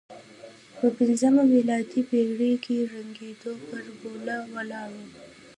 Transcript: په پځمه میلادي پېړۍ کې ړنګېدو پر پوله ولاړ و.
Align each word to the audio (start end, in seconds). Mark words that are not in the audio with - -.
په 0.77 0.87
پځمه 0.97 1.43
میلادي 1.53 2.01
پېړۍ 2.09 2.53
کې 2.63 2.75
ړنګېدو 2.91 3.51
پر 3.67 3.83
پوله 3.99 4.37
ولاړ 4.53 4.89
و. 4.97 5.01